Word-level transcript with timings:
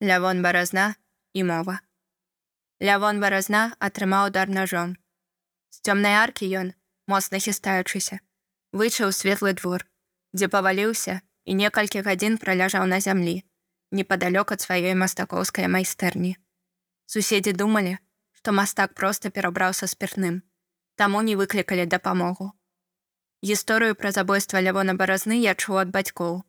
Лявон 0.00 0.42
баразна 0.42 0.94
і 1.32 1.44
мова. 1.44 1.80
Лявон 2.84 3.16
баразна 3.20 3.72
атрымаў 3.80 4.28
удар 4.28 4.50
ножом. 4.52 4.92
З 5.72 5.80
цёмнай 5.88 6.20
аркі 6.20 6.44
ён, 6.52 6.72
моцна 7.08 7.40
хістаючыся, 7.40 8.20
вычаў 8.76 9.16
светлы 9.16 9.56
двор, 9.56 9.88
дзе 10.36 10.52
паваліўся 10.52 11.24
і 11.48 11.56
некалькі 11.62 12.04
гадзін 12.04 12.36
праляжаў 12.36 12.84
на 12.84 13.00
зямлі, 13.00 13.40
непадалёк 13.88 14.52
ад 14.52 14.60
сваёй 14.68 14.92
мастакоўскай 14.92 15.64
майстэрні. 15.64 16.36
Суседзі 17.08 17.56
думалі, 17.56 17.96
што 18.36 18.52
мастак 18.52 18.92
проста 18.92 19.32
перабраў 19.32 19.72
са 19.72 19.88
спіртным, 19.88 20.42
таму 21.00 21.24
не 21.24 21.40
выклікалі 21.40 21.88
дапамогу. 21.88 22.52
Гісторыю 23.40 23.96
пра 23.96 24.12
забойства 24.12 24.60
лявона 24.60 24.92
баразны 24.92 25.40
я 25.40 25.56
чуў 25.56 25.88
ад 25.88 25.88
бацькоў. 25.88 26.42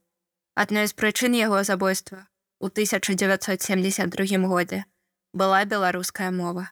Адной 0.60 0.92
з 0.92 1.00
прычын 1.00 1.32
яго 1.32 1.64
забойства 1.64 2.28
у 2.60 2.68
1972 2.68 4.48
годзе 4.48 4.86
была 5.34 5.66
беларуская 5.66 6.32
мова. 6.32 6.72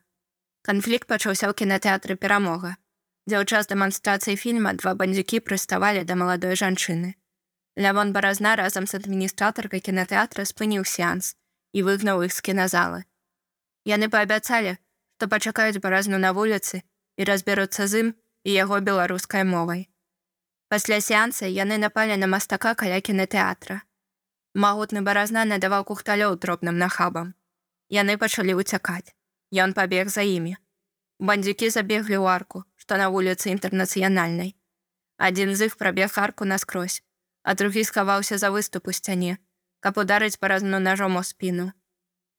Канфлікт 0.62 1.08
пачаўся 1.08 1.46
ў 1.46 1.54
кінатэатры 1.54 2.18
перамога. 2.18 2.78
Дзяўчас 3.30 3.70
дэманстрацыі 3.70 4.38
фільма 4.38 4.74
два 4.74 4.96
бандзюкі 4.98 5.42
прыставалі 5.46 6.02
да 6.06 6.18
маладой 6.18 6.58
жанчыны. 6.58 7.14
Лявон 7.78 8.14
баразна 8.14 8.56
разам 8.56 8.88
з 8.88 8.98
адміністратаркай 8.98 9.82
кінатэатра 9.82 10.46
спыніў 10.46 10.86
сеанс 10.90 11.36
і 11.74 11.86
выгнаў 11.86 12.26
іх 12.26 12.34
з 12.34 12.42
кіназалы. 12.42 13.06
Яны 13.86 14.10
паабяцалі, 14.10 14.78
што 15.18 15.28
пачакаюць 15.30 15.82
баразну 15.82 16.18
на 16.18 16.32
вуліцы 16.38 16.82
і 17.18 17.28
разберуцца 17.30 17.88
з 17.88 18.06
ім 18.06 18.08
і 18.44 18.52
яго 18.54 18.80
беларускай 18.80 19.44
мовай. 19.44 19.90
Пасля 20.70 21.02
сеанса 21.02 21.46
яны 21.46 21.78
напалі 21.78 22.18
на 22.18 22.28
мастака 22.28 22.74
каля 22.74 23.02
кінатэатра. 23.02 23.82
Магутны 24.56 25.02
баразна 25.04 25.42
надаваў 25.44 25.84
кухталёў 25.84 26.38
дробным 26.40 26.78
нахабам. 26.80 27.34
Яны 27.92 28.16
пачалі 28.18 28.56
ўцякаць. 28.56 29.12
Ён 29.52 29.76
пабег 29.76 30.08
за 30.08 30.24
імі. 30.24 30.56
Бандзюкі 31.20 31.68
забеглі 31.76 32.16
ў 32.24 32.26
арку, 32.32 32.64
што 32.80 32.96
на 32.96 33.12
вуліцы 33.12 33.52
інтэрнацыянальнай. 33.52 34.56
Адзін 35.20 35.52
з 35.60 35.68
іх 35.68 35.76
прабег 35.76 36.16
арку 36.16 36.48
наскрозь, 36.48 37.04
а 37.44 37.52
другі 37.60 37.84
схаваўся 37.84 38.40
за 38.40 38.52
выступу 38.56 38.96
сцяне, 38.96 39.44
каб 39.84 40.00
ударыць 40.00 40.40
паразну 40.40 40.80
ножом 40.80 41.20
у 41.20 41.24
спіну. 41.24 41.76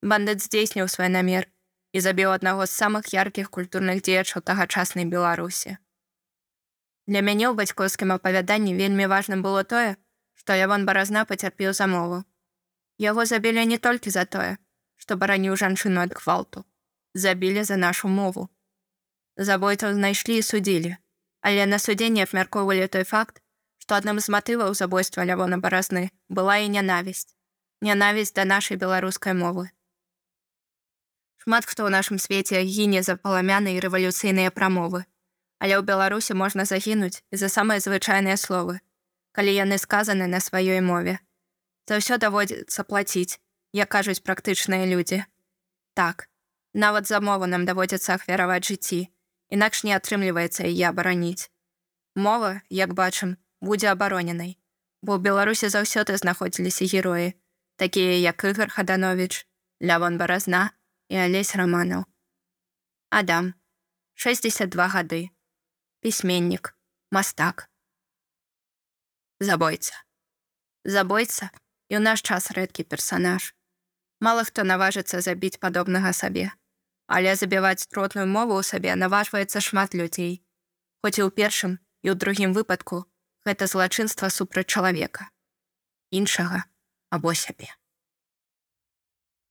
Бандыт 0.00 0.40
здзейсніў 0.40 0.88
свой 0.88 1.12
намер 1.12 1.52
і 1.92 2.00
забіў 2.00 2.32
аднаго 2.32 2.64
з 2.64 2.72
самых 2.80 3.12
яркіх 3.12 3.52
культурных 3.52 4.00
дзеячаў 4.00 4.40
тагачаснай 4.40 5.04
Беларусі. 5.04 5.76
Для 7.04 7.20
мяне 7.20 7.52
ў 7.52 7.60
бацькоўскім 7.60 8.16
апавяданні 8.16 8.72
вельмі 8.72 9.04
важным 9.04 9.44
было 9.44 9.68
тое, 9.68 10.00
што 10.36 10.54
Яван 10.54 10.84
баразна 10.86 11.24
пацярпеў 11.24 11.72
за 11.72 11.86
мову. 11.90 12.22
Яго 13.02 13.24
забілі 13.26 13.66
не 13.66 13.78
толькі 13.78 14.12
за 14.14 14.24
тое, 14.24 14.56
што 14.96 15.16
бараніў 15.16 15.56
жанчыну 15.56 16.04
ад 16.04 16.14
гвалту, 16.16 16.64
забілі 17.14 17.64
за 17.64 17.76
нашу 17.76 18.08
мову. 18.08 18.48
Забойцаў 19.36 19.96
знайшлі 19.96 20.38
і 20.38 20.46
судзілі, 20.46 20.96
але 21.40 21.66
на 21.66 21.78
судзе 21.78 22.08
не 22.08 22.22
абмяркоўвалі 22.22 22.86
той 22.88 23.04
факт, 23.04 23.42
што 23.82 23.98
адным 23.98 24.20
з 24.20 24.32
матываў 24.32 24.74
забойства 24.74 25.24
лявона 25.24 25.58
баразны 25.58 26.10
была 26.28 26.56
і 26.64 26.70
нянавісць, 26.76 27.34
нянавісць 27.80 28.34
да 28.38 28.44
нашай 28.44 28.80
беларускай 28.80 29.34
мовы. 29.34 29.68
Шмат 31.46 31.68
хто 31.70 31.86
ў 31.86 31.94
нашым 31.94 32.18
свеце 32.18 32.62
гіне 32.66 33.02
за 33.06 33.14
паламяны 33.14 33.76
і 33.76 33.82
рэвалюцыйныя 33.84 34.50
прамовы, 34.50 35.04
але 35.62 35.78
ў 35.78 35.86
Беларусі 35.86 36.34
можна 36.34 36.66
загінуць 36.66 37.22
за 37.30 37.46
самыя 37.46 37.78
звычайныя 37.78 38.34
словы, 38.34 38.82
калі 39.36 39.52
яны 39.52 39.76
сказаны 39.76 40.26
на 40.32 40.40
сваёй 40.40 40.80
мове. 40.80 41.20
За 41.84 42.00
ўсё 42.00 42.16
даводзіцца 42.16 42.88
плаціць, 42.88 43.36
як 43.76 43.92
кажуць 43.92 44.24
практычныя 44.24 44.88
людзі. 44.88 45.28
Так, 45.92 46.32
нават 46.72 47.04
за 47.04 47.20
мову 47.20 47.44
нам 47.44 47.68
даводзіцца 47.68 48.16
ахвяраваць 48.16 48.64
жыцці, 48.64 49.12
інакш 49.52 49.84
не 49.84 49.92
атрымліваецца 49.92 50.64
і 50.64 50.72
я 50.72 50.92
бараніць. 50.96 51.52
Мова, 52.16 52.64
як 52.72 52.96
бачым, 52.96 53.36
будзе 53.60 53.92
абароненай, 53.92 54.56
бо 55.04 55.20
ў 55.20 55.28
Беларусі 55.28 55.68
заўсёды 55.68 56.16
знаходзіліся 56.16 56.88
героі, 56.88 57.36
такія 57.76 58.16
як 58.24 58.40
Ігар 58.40 58.72
Хаданович, 58.72 59.44
Лявон 59.84 60.16
баразна 60.16 60.72
і 61.12 61.20
Алесь 61.20 61.52
раманаў. 61.52 62.08
Адам, 63.12 63.52
62 64.16 64.88
гады, 64.96 65.28
пісьменнік, 66.00 66.72
мастак 67.12 67.68
забойца. 69.40 69.94
Забойца 70.84 71.50
і 71.90 71.98
ў 71.98 72.00
наш 72.02 72.22
час 72.22 72.50
рэдкі 72.56 72.86
персанаж. 72.88 73.52
Мала 74.20 74.44
хто 74.48 74.64
наважыцца 74.64 75.20
забіць 75.20 75.60
падобнага 75.60 76.12
сабе. 76.16 76.50
Але 77.06 77.36
забіваць 77.36 77.86
тротную 77.86 78.26
мову 78.26 78.58
ў 78.58 78.62
сабе 78.66 78.96
наважваецца 78.96 79.62
шмат 79.62 79.94
людзей. 79.94 80.42
Хоць 81.02 81.18
і 81.20 81.26
ў 81.26 81.30
першым 81.30 81.78
і 82.02 82.10
ў 82.10 82.14
другім 82.18 82.50
выпадку 82.56 83.04
гэта 83.46 83.70
злачынства 83.70 84.32
супраць 84.32 84.70
чалавека. 84.70 85.30
Іншага 86.10 86.66
або 87.10 87.34
сябе. 87.34 87.70